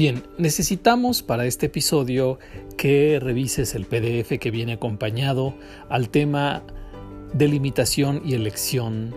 [0.00, 2.38] Bien, necesitamos para este episodio
[2.78, 5.52] que revises el PDF que viene acompañado
[5.90, 6.62] al tema
[7.34, 9.14] delimitación y elección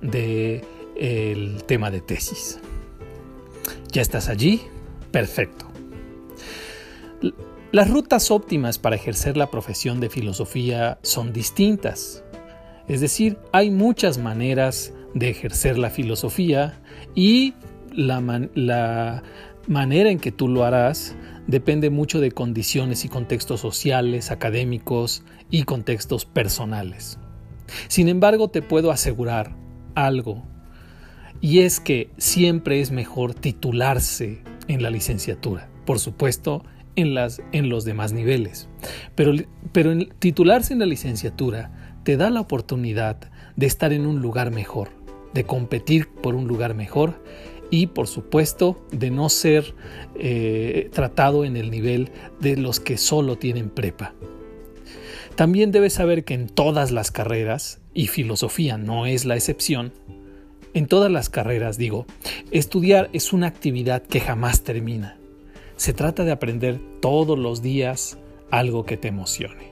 [0.00, 0.62] del
[0.94, 2.60] el tema de tesis.
[3.90, 4.60] ¿Ya estás allí?
[5.10, 5.66] Perfecto.
[7.72, 12.22] Las rutas óptimas para ejercer la profesión de filosofía son distintas.
[12.86, 16.80] Es decir, hay muchas maneras de ejercer la filosofía
[17.12, 17.54] y
[17.94, 19.22] la
[19.66, 21.16] manera en que tú lo harás
[21.46, 27.18] depende mucho de condiciones y contextos sociales, académicos y contextos personales.
[27.88, 29.56] Sin embargo, te puedo asegurar
[29.94, 30.44] algo,
[31.40, 37.68] y es que siempre es mejor titularse en la licenciatura, por supuesto, en, las, en
[37.68, 38.68] los demás niveles.
[39.16, 39.32] Pero,
[39.72, 44.90] pero titularse en la licenciatura te da la oportunidad de estar en un lugar mejor,
[45.34, 47.22] de competir por un lugar mejor
[47.72, 49.74] y por supuesto de no ser
[50.14, 54.14] eh, tratado en el nivel de los que solo tienen prepa.
[55.36, 59.94] También debes saber que en todas las carreras, y filosofía no es la excepción,
[60.74, 62.04] en todas las carreras digo,
[62.50, 65.16] estudiar es una actividad que jamás termina.
[65.76, 68.18] Se trata de aprender todos los días
[68.50, 69.71] algo que te emocione.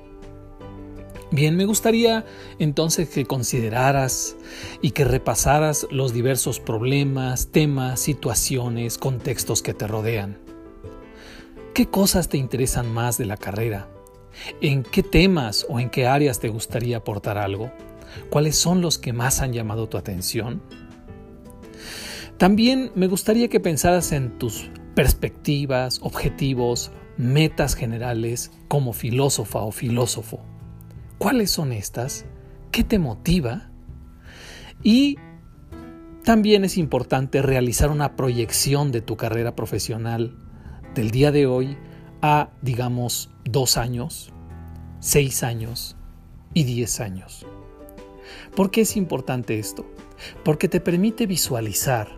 [1.33, 2.25] Bien, me gustaría
[2.59, 4.37] entonces que consideraras
[4.83, 10.39] y que repasaras los diversos problemas, temas, situaciones, contextos que te rodean.
[11.73, 13.89] ¿Qué cosas te interesan más de la carrera?
[14.61, 17.71] ¿En qué temas o en qué áreas te gustaría aportar algo?
[18.29, 20.61] ¿Cuáles son los que más han llamado tu atención?
[22.39, 30.41] También me gustaría que pensaras en tus perspectivas, objetivos, metas generales como filósofa o filósofo.
[31.21, 32.25] ¿Cuáles son estas?
[32.73, 33.69] ¿Qué te motiva?
[34.83, 35.19] Y
[36.25, 40.35] también es importante realizar una proyección de tu carrera profesional
[40.95, 41.77] del día de hoy
[42.23, 44.33] a, digamos, dos años,
[45.01, 45.95] seis años
[46.55, 47.45] y diez años.
[48.57, 49.85] ¿Por qué es importante esto?
[50.43, 52.09] Porque te permite visualizar,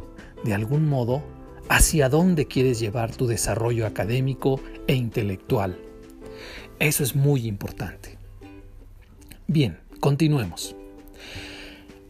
[0.45, 1.25] de algún modo,
[1.69, 5.77] hacia dónde quieres llevar tu desarrollo académico e intelectual.
[6.79, 8.22] Eso es muy importante.
[9.47, 10.77] Bien, continuemos.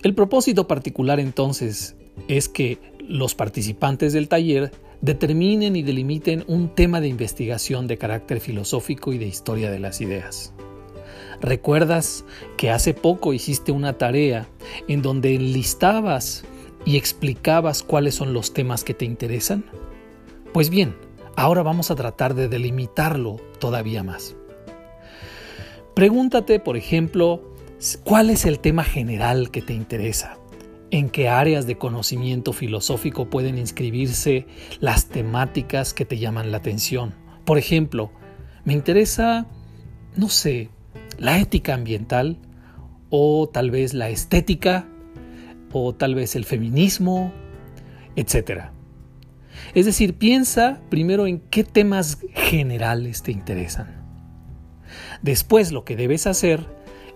[0.02, 1.96] El propósito particular entonces
[2.28, 8.40] es que los participantes del taller determinen y delimiten un tema de investigación de carácter
[8.40, 10.52] filosófico y de historia de las ideas.
[11.40, 12.24] ¿Recuerdas
[12.56, 14.48] que hace poco hiciste una tarea
[14.86, 16.44] en donde enlistabas
[16.84, 19.64] y explicabas cuáles son los temas que te interesan?
[20.52, 20.94] Pues bien,
[21.36, 24.36] ahora vamos a tratar de delimitarlo todavía más.
[25.94, 27.54] Pregúntate, por ejemplo,
[28.02, 30.38] cuál es el tema general que te interesa,
[30.90, 34.46] en qué áreas de conocimiento filosófico pueden inscribirse
[34.80, 37.14] las temáticas que te llaman la atención.
[37.44, 38.10] Por ejemplo,
[38.64, 39.46] me interesa,
[40.16, 40.70] no sé,
[41.18, 42.38] la ética ambiental
[43.10, 44.88] o tal vez la estética
[45.72, 47.32] o tal vez el feminismo,
[48.16, 48.70] etc.
[49.74, 54.01] Es decir, piensa primero en qué temas generales te interesan.
[55.22, 56.66] Después lo que debes hacer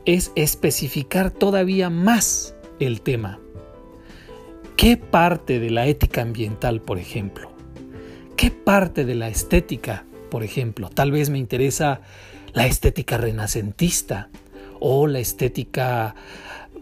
[0.04, 3.40] es especificar todavía más el tema.
[4.76, 7.50] ¿Qué parte de la ética ambiental, por ejemplo?
[8.36, 10.90] ¿Qué parte de la estética, por ejemplo?
[10.90, 12.02] Tal vez me interesa
[12.52, 14.28] la estética renacentista
[14.78, 16.14] o la estética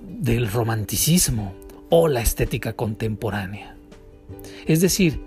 [0.00, 1.54] del romanticismo
[1.88, 3.76] o la estética contemporánea.
[4.66, 5.20] Es decir,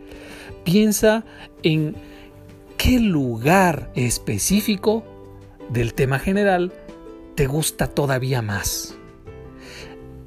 [0.64, 1.24] piensa
[1.64, 1.96] en
[2.78, 5.04] qué lugar específico
[5.70, 6.74] del tema general
[7.36, 8.96] te gusta todavía más.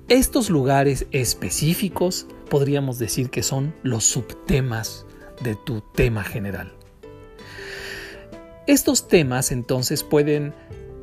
[0.09, 5.06] Estos lugares específicos podríamos decir que son los subtemas
[5.43, 6.73] de tu tema general.
[8.67, 10.53] Estos temas entonces pueden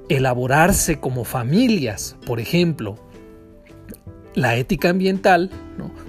[0.10, 2.96] elaborarse como familias, por ejemplo,
[4.36, 5.50] la ética ambiental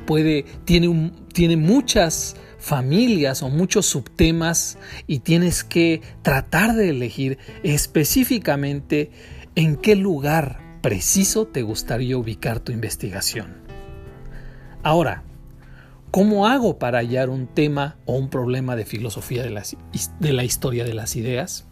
[0.06, 9.10] puede, tiene, tiene muchas familias o muchos subtemas y tienes que tratar de elegir específicamente
[9.54, 13.56] en qué lugar preciso te gustaría ubicar tu investigación.
[14.82, 15.22] Ahora,
[16.10, 19.62] ¿cómo hago para hallar un tema o un problema de filosofía de,
[20.20, 21.66] de la historia de las ideas?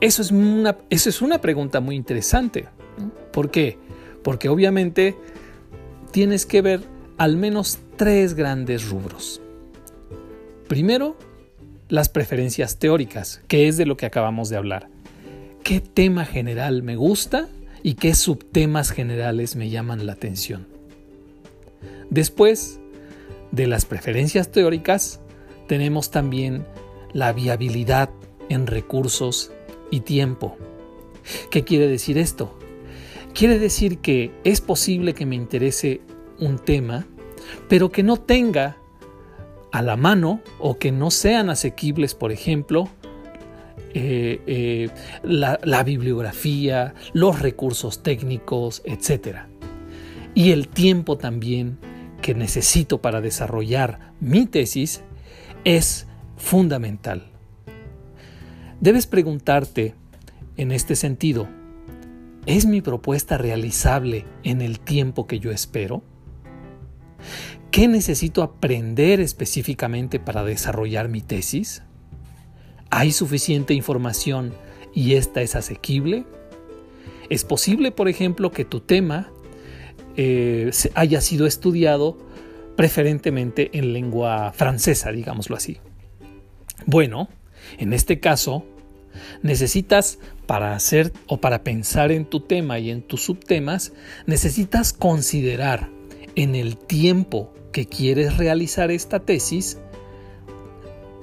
[0.00, 2.68] Eso es, una, eso es una pregunta muy interesante.
[3.32, 3.78] ¿Por qué?
[4.22, 5.16] Porque obviamente
[6.10, 6.82] tienes que ver
[7.18, 9.42] al menos tres grandes rubros.
[10.70, 11.16] Primero,
[11.88, 14.88] las preferencias teóricas, que es de lo que acabamos de hablar.
[15.64, 17.48] ¿Qué tema general me gusta
[17.82, 20.68] y qué subtemas generales me llaman la atención?
[22.08, 22.78] Después
[23.50, 25.18] de las preferencias teóricas,
[25.66, 26.64] tenemos también
[27.12, 28.10] la viabilidad
[28.48, 29.50] en recursos
[29.90, 30.56] y tiempo.
[31.50, 32.56] ¿Qué quiere decir esto?
[33.34, 36.00] Quiere decir que es posible que me interese
[36.38, 37.08] un tema,
[37.68, 38.79] pero que no tenga
[39.72, 42.88] a la mano o que no sean asequibles, por ejemplo,
[43.94, 44.88] eh, eh,
[45.22, 49.38] la, la bibliografía, los recursos técnicos, etc.
[50.34, 51.78] Y el tiempo también
[52.22, 55.02] que necesito para desarrollar mi tesis
[55.64, 56.06] es
[56.36, 57.24] fundamental.
[58.80, 59.94] Debes preguntarte
[60.56, 61.48] en este sentido,
[62.46, 66.02] ¿es mi propuesta realizable en el tiempo que yo espero?
[67.70, 71.82] ¿Qué necesito aprender específicamente para desarrollar mi tesis?
[72.90, 74.52] ¿Hay suficiente información
[74.94, 76.24] y esta es asequible?
[77.28, 79.30] ¿Es posible, por ejemplo, que tu tema
[80.16, 82.18] eh, haya sido estudiado
[82.76, 85.78] preferentemente en lengua francesa, digámoslo así?
[86.86, 87.28] Bueno,
[87.78, 88.64] en este caso,
[89.42, 93.92] necesitas para hacer o para pensar en tu tema y en tus subtemas,
[94.26, 95.88] necesitas considerar
[96.34, 99.78] en el tiempo que quieres realizar esta tesis,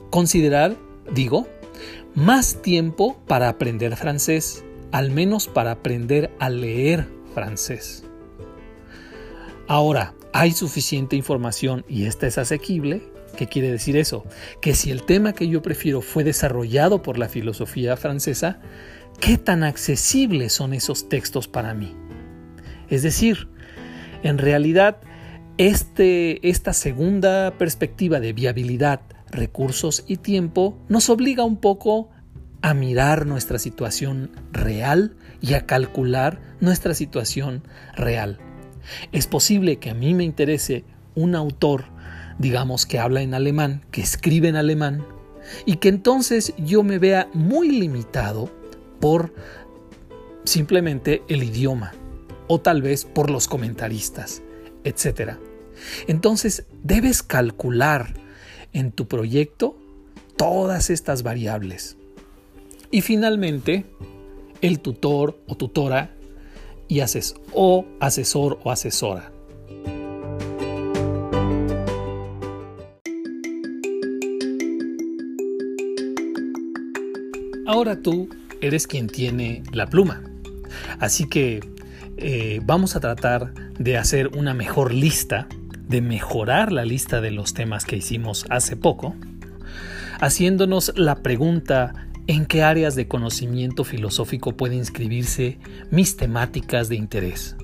[0.09, 0.75] considerar,
[1.13, 1.47] digo,
[2.15, 8.03] más tiempo para aprender francés, al menos para aprender a leer francés.
[9.67, 13.03] Ahora, ¿hay suficiente información y esta es asequible?
[13.35, 14.25] ¿Qué quiere decir eso?
[14.61, 18.61] Que si el tema que yo prefiero fue desarrollado por la filosofía francesa,
[19.19, 21.95] ¿qué tan accesibles son esos textos para mí?
[22.89, 23.49] Es decir,
[24.23, 24.97] en realidad,
[25.57, 32.09] este, esta segunda perspectiva de viabilidad, recursos y tiempo nos obliga un poco
[32.61, 37.63] a mirar nuestra situación real y a calcular nuestra situación
[37.95, 38.39] real.
[39.11, 40.85] Es posible que a mí me interese
[41.15, 41.85] un autor,
[42.39, 45.05] digamos que habla en alemán, que escribe en alemán,
[45.65, 48.49] y que entonces yo me vea muy limitado
[48.99, 49.33] por
[50.43, 51.93] simplemente el idioma,
[52.47, 54.41] o tal vez por los comentaristas,
[54.83, 55.33] etc.
[56.07, 58.13] Entonces, debes calcular
[58.73, 59.77] en tu proyecto
[60.35, 61.97] todas estas variables.
[62.91, 63.85] Y finalmente,
[64.61, 66.11] el tutor o tutora
[66.87, 67.01] y
[67.53, 69.31] o asesor o asesora.
[77.65, 78.29] Ahora tú
[78.61, 80.23] eres quien tiene la pluma.
[80.99, 81.59] Así que
[82.17, 85.47] eh, vamos a tratar de hacer una mejor lista
[85.87, 89.15] de mejorar la lista de los temas que hicimos hace poco,
[90.19, 95.59] haciéndonos la pregunta en qué áreas de conocimiento filosófico pueden inscribirse
[95.91, 97.55] mis temáticas de interés.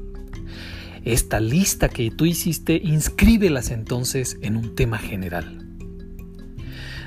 [1.03, 5.67] Esta lista que tú hiciste, inscríbelas entonces en un tema general.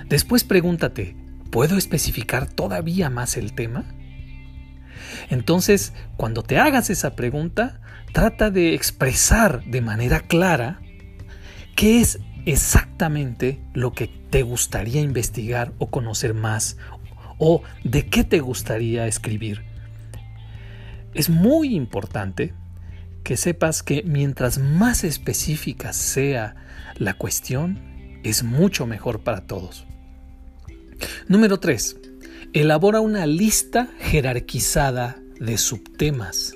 [0.08, 1.16] Después pregúntate,
[1.50, 3.95] ¿puedo especificar todavía más el tema?
[5.28, 7.80] Entonces, cuando te hagas esa pregunta,
[8.12, 10.80] trata de expresar de manera clara
[11.76, 16.78] ¿Qué es exactamente lo que te gustaría investigar o conocer más?
[17.36, 19.62] ¿O de qué te gustaría escribir?
[21.12, 22.54] Es muy importante
[23.24, 26.56] que sepas que mientras más específica sea
[26.96, 29.86] la cuestión, es mucho mejor para todos.
[31.28, 31.96] Número 3.
[32.54, 36.54] Elabora una lista jerarquizada de subtemas.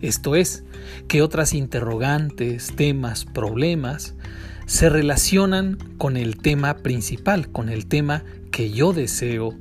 [0.00, 0.64] Esto es,
[1.08, 4.14] que otras interrogantes, temas, problemas
[4.66, 9.58] se relacionan con el tema principal, con el tema que yo deseo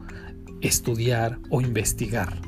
[0.61, 2.39] estudiar o investigar.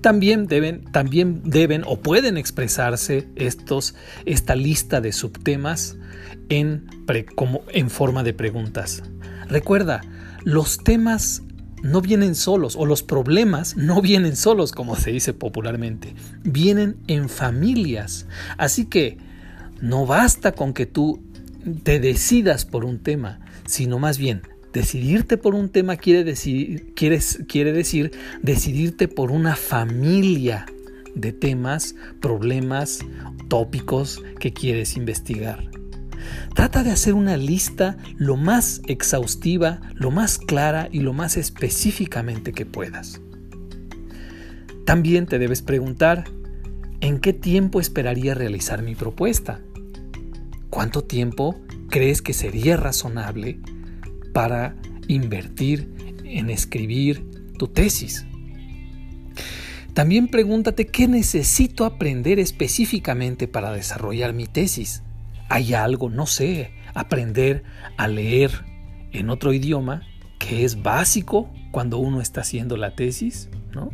[0.00, 5.96] También deben, también deben o pueden expresarse estos, esta lista de subtemas
[6.48, 6.86] en,
[7.34, 9.02] como, en forma de preguntas.
[9.48, 10.00] Recuerda,
[10.44, 11.42] los temas
[11.82, 17.28] no vienen solos o los problemas no vienen solos, como se dice popularmente, vienen en
[17.28, 18.26] familias.
[18.58, 19.18] Así que
[19.80, 21.22] no basta con que tú
[21.82, 27.72] te decidas por un tema, sino más bien decidirte por un tema quiere decir, quiere
[27.72, 30.66] decir decidirte por una familia
[31.14, 33.00] de temas, problemas,
[33.48, 35.79] tópicos que quieres investigar.
[36.54, 42.52] Trata de hacer una lista lo más exhaustiva, lo más clara y lo más específicamente
[42.52, 43.20] que puedas.
[44.84, 46.24] También te debes preguntar,
[47.00, 49.60] ¿en qué tiempo esperaría realizar mi propuesta?
[50.68, 53.60] ¿Cuánto tiempo crees que sería razonable
[54.32, 54.74] para
[55.06, 55.88] invertir
[56.24, 57.24] en escribir
[57.58, 58.26] tu tesis?
[59.94, 65.02] También pregúntate qué necesito aprender específicamente para desarrollar mi tesis
[65.50, 67.64] hay algo, no sé, aprender
[67.96, 68.64] a leer
[69.12, 70.02] en otro idioma
[70.38, 73.90] que es básico cuando uno está haciendo la tesis, ¿no?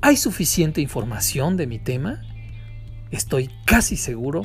[0.00, 2.20] ¿Hay suficiente información de mi tema?
[3.12, 4.44] Estoy casi seguro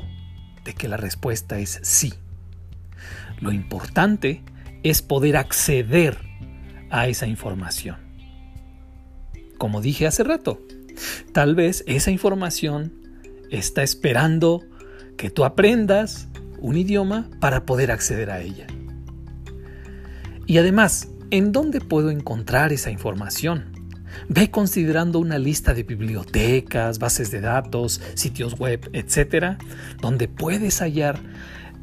[0.63, 2.13] de que la respuesta es sí.
[3.41, 4.43] Lo importante
[4.83, 6.19] es poder acceder
[6.91, 7.97] a esa información.
[9.57, 10.61] Como dije hace rato,
[11.31, 12.93] tal vez esa información
[13.49, 14.61] está esperando
[15.17, 16.27] que tú aprendas
[16.59, 18.67] un idioma para poder acceder a ella.
[20.45, 23.71] Y además, ¿en dónde puedo encontrar esa información?
[24.29, 29.57] Ve considerando una lista de bibliotecas, bases de datos, sitios web, etcétera,
[30.01, 31.19] donde puedes hallar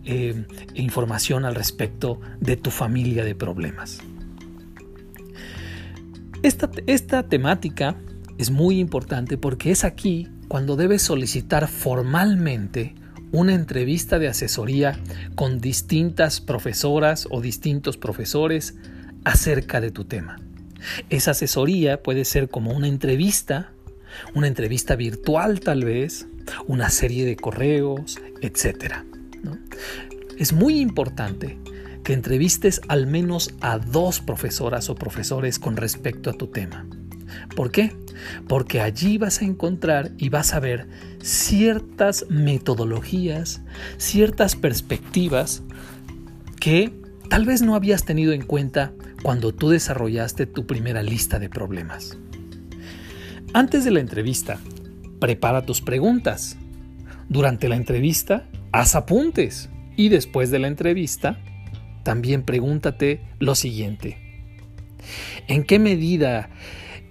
[0.05, 3.99] eh, información al respecto de tu familia de problemas.
[6.43, 7.97] Esta, esta temática
[8.39, 12.95] es muy importante porque es aquí cuando debes solicitar formalmente
[13.33, 14.99] una entrevista de asesoría
[15.35, 18.75] con distintas profesoras o distintos profesores
[19.25, 20.39] acerca de tu tema.
[21.11, 23.73] Esa asesoría puede ser como una entrevista,
[24.35, 26.27] una entrevista virtual tal vez,
[26.67, 28.95] una serie de correos, etc.
[30.39, 31.59] Es muy importante
[32.03, 36.87] que entrevistes al menos a dos profesoras o profesores con respecto a tu tema.
[37.55, 37.93] ¿Por qué?
[38.49, 40.87] Porque allí vas a encontrar y vas a ver
[41.23, 43.63] ciertas metodologías,
[43.97, 45.63] ciertas perspectivas
[46.59, 46.93] que
[47.29, 52.19] tal vez no habías tenido en cuenta cuando tú desarrollaste tu primera lista de problemas.
[53.53, 54.59] Antes de la entrevista,
[55.19, 56.57] prepara tus preguntas.
[57.29, 59.69] Durante la entrevista, haz apuntes.
[59.97, 61.39] Y después de la entrevista,
[62.03, 64.19] también pregúntate lo siguiente.
[65.49, 66.51] ¿En qué medida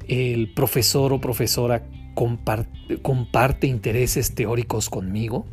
[0.10, 5.46] el profesor o profesora comparte, intereses teóricos conmigo?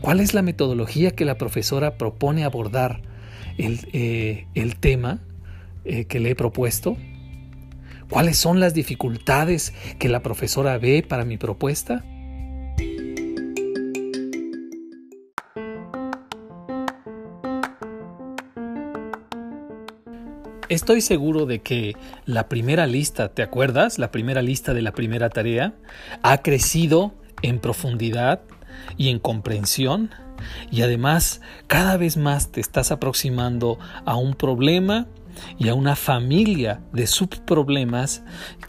[0.00, 3.02] ¿Cuál es la metodología que la profesora propone abordar
[3.56, 4.46] el, eh,
[4.80, 5.20] tema
[5.84, 6.96] eh, que le he propuesto?
[8.10, 12.04] ¿Cuáles son las dificultades que la profesora ve para mi propuesta?
[20.68, 21.96] Estoy seguro de que
[22.26, 23.98] la primera lista, ¿te acuerdas?
[23.98, 25.72] La primera lista de la primera tarea
[26.22, 28.42] ha crecido en profundidad
[28.98, 30.10] y en comprensión
[30.70, 35.06] y además cada vez más te estás aproximando a un problema
[35.56, 38.22] y a una familia de subproblemas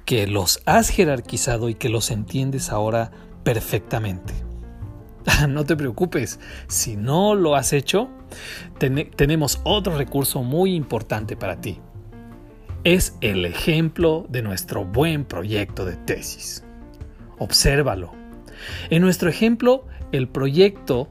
[0.06, 3.12] que los has jerarquizado y que los entiendes ahora
[3.44, 4.34] perfectamente.
[5.50, 8.10] No te preocupes, si no lo has hecho,
[9.16, 11.80] tenemos otro recurso muy importante para ti
[12.84, 16.64] es el ejemplo de nuestro buen proyecto de tesis.
[17.38, 18.14] Obsérvalo.
[18.90, 21.10] En nuestro ejemplo, el proyecto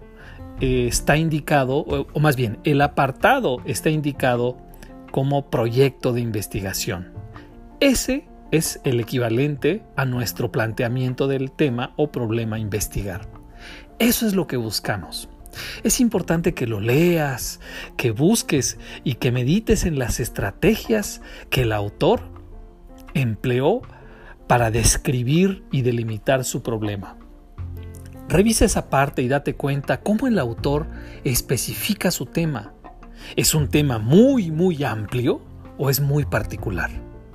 [0.60, 4.58] eh, está indicado, o más bien, el apartado está indicado
[5.10, 7.12] como proyecto de investigación.
[7.80, 13.28] Ese es el equivalente a nuestro planteamiento del tema o problema a investigar.
[13.98, 15.28] Eso es lo que buscamos.
[15.82, 17.60] Es importante que lo leas,
[17.96, 22.20] que busques y que medites en las estrategias que el autor
[23.14, 23.82] empleó
[24.46, 27.16] para describir y delimitar su problema.
[28.28, 30.86] Revisa esa parte y date cuenta cómo el autor
[31.24, 32.74] especifica su tema.
[33.36, 35.40] ¿Es un tema muy, muy amplio
[35.78, 36.90] o es muy particular?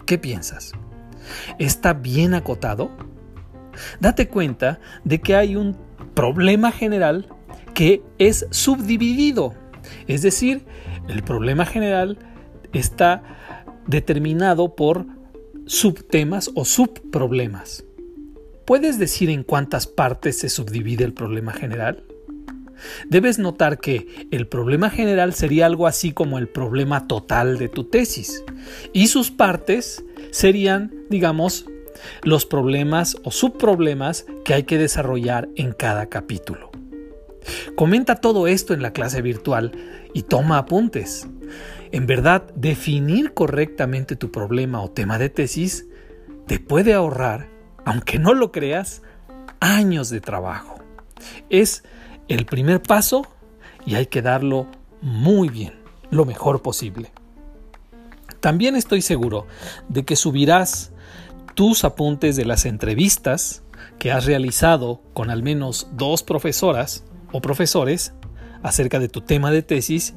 [0.05, 0.73] ¿Qué piensas?
[1.57, 2.91] ¿Está bien acotado?
[3.99, 5.77] Date cuenta de que hay un
[6.13, 7.27] problema general
[7.73, 9.53] que es subdividido.
[10.07, 10.65] Es decir,
[11.07, 12.17] el problema general
[12.71, 13.23] está
[13.87, 15.05] determinado por
[15.65, 17.85] subtemas o subproblemas.
[18.65, 22.05] ¿Puedes decir en cuántas partes se subdivide el problema general?
[23.09, 27.85] Debes notar que el problema general sería algo así como el problema total de tu
[27.85, 28.43] tesis
[28.91, 31.65] y sus partes serían, digamos,
[32.23, 36.72] los problemas o subproblemas que hay que desarrollar en cada capítulo.
[37.75, 39.71] Comenta todo esto en la clase virtual
[40.13, 41.27] y toma apuntes.
[41.91, 45.85] En verdad, definir correctamente tu problema o tema de tesis
[46.47, 47.49] te puede ahorrar,
[47.85, 49.01] aunque no lo creas,
[49.59, 50.75] años de trabajo.
[51.49, 51.83] Es
[52.27, 53.27] el primer paso
[53.85, 54.67] y hay que darlo
[55.01, 55.73] muy bien,
[56.09, 57.11] lo mejor posible.
[58.39, 59.47] También estoy seguro
[59.87, 60.91] de que subirás
[61.55, 63.63] tus apuntes de las entrevistas
[63.99, 68.13] que has realizado con al menos dos profesoras o profesores
[68.61, 70.15] acerca de tu tema de tesis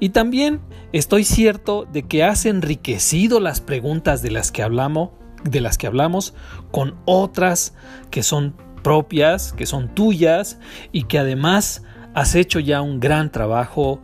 [0.00, 0.60] y también
[0.92, 5.10] estoy cierto de que has enriquecido las preguntas de las que hablamos,
[5.44, 6.32] de las que hablamos
[6.70, 7.74] con otras
[8.10, 10.58] que son propias, que son tuyas
[10.90, 11.82] y que además
[12.14, 14.00] has hecho ya un gran trabajo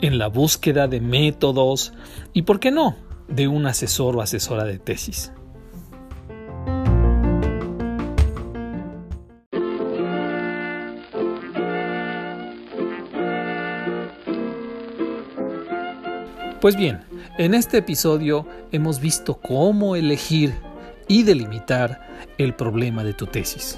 [0.00, 1.92] en la búsqueda de métodos
[2.32, 2.96] y, ¿por qué no?,
[3.28, 5.32] de un asesor o asesora de tesis.
[16.60, 17.04] Pues bien,
[17.36, 20.54] en este episodio hemos visto cómo elegir
[21.06, 22.00] y delimitar
[22.38, 23.76] el problema de tu tesis.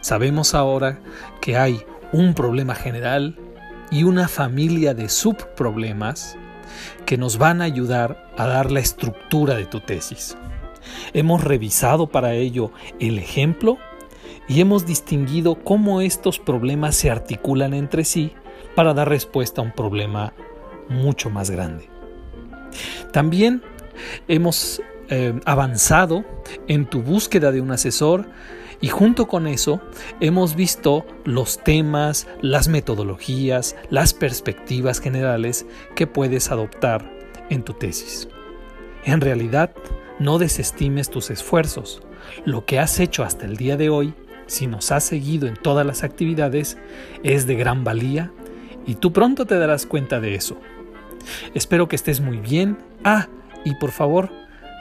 [0.00, 0.98] Sabemos ahora
[1.40, 1.80] que hay
[2.12, 3.38] un problema general
[3.92, 6.36] y una familia de subproblemas
[7.04, 10.36] que nos van a ayudar a dar la estructura de tu tesis.
[11.12, 13.78] Hemos revisado para ello el ejemplo
[14.48, 18.32] y hemos distinguido cómo estos problemas se articulan entre sí
[18.74, 20.32] para dar respuesta a un problema
[20.88, 21.95] mucho más grande.
[23.16, 23.62] También
[24.28, 26.22] hemos eh, avanzado
[26.68, 28.26] en tu búsqueda de un asesor
[28.82, 29.80] y junto con eso
[30.20, 37.10] hemos visto los temas, las metodologías, las perspectivas generales que puedes adoptar
[37.48, 38.28] en tu tesis.
[39.06, 39.70] En realidad,
[40.18, 42.02] no desestimes tus esfuerzos.
[42.44, 44.12] Lo que has hecho hasta el día de hoy,
[44.46, 46.76] si nos has seguido en todas las actividades,
[47.22, 48.30] es de gran valía
[48.86, 50.58] y tú pronto te darás cuenta de eso.
[51.54, 52.78] Espero que estés muy bien.
[53.04, 53.28] Ah,
[53.64, 54.30] y por favor,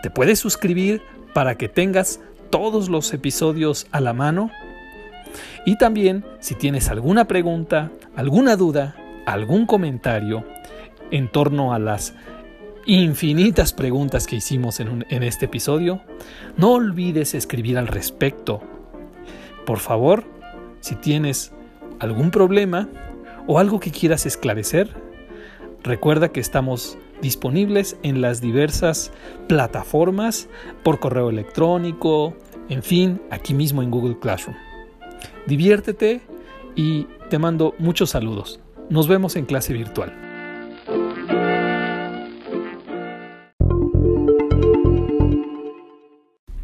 [0.03, 1.01] te puedes suscribir
[1.33, 4.51] para que tengas todos los episodios a la mano.
[5.65, 10.45] Y también, si tienes alguna pregunta, alguna duda, algún comentario
[11.11, 12.13] en torno a las
[12.85, 16.01] infinitas preguntas que hicimos en, este episodio,
[16.57, 18.61] no olvides escribir al respecto.
[19.65, 20.23] Por favor,
[20.81, 21.51] si tienes
[21.99, 22.87] algún problema
[23.47, 25.04] o algo que quieras esclarecer,
[25.85, 29.11] Recuerda que estamos disponibles en las diversas
[29.47, 30.49] plataformas
[30.81, 32.35] por correo electrónico,
[32.69, 34.57] en fin, aquí mismo en Google Classroom.
[35.45, 36.21] Diviértete
[36.73, 38.59] y te mando muchos saludos.
[38.89, 40.11] Nos vemos en clase virtual.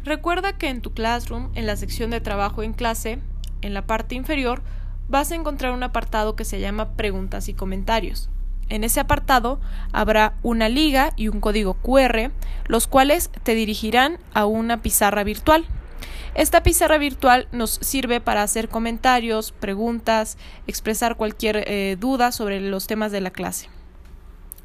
[0.02, 3.20] Recuerda que en tu Classroom, en la sección de trabajo en clase,
[3.60, 4.62] en la parte inferior,
[5.08, 8.28] vas a encontrar un apartado que se llama Preguntas y Comentarios.
[8.72, 9.60] En ese apartado
[9.92, 12.30] habrá una liga y un código QR,
[12.68, 15.66] los cuales te dirigirán a una pizarra virtual.
[16.34, 22.86] Esta pizarra virtual nos sirve para hacer comentarios, preguntas, expresar cualquier eh, duda sobre los
[22.86, 23.68] temas de la clase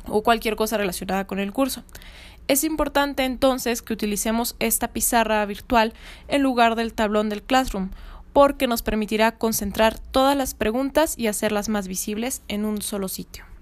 [0.07, 1.83] o cualquier cosa relacionada con el curso.
[2.47, 5.91] Es importante entonces que utilicemos esta pizarra virtual
[6.29, 7.89] en lugar del tablón del Classroom,
[8.31, 13.47] porque nos permitirá concentrar todas las preguntas y hacerlas más visibles en un solo sitio.